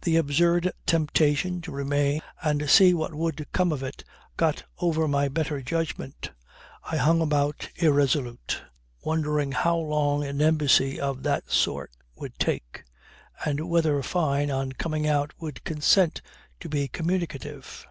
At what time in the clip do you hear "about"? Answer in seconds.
7.20-7.68